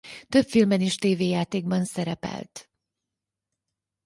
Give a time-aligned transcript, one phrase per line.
[0.29, 2.69] Több filmben és tévéjátékban szerepelt.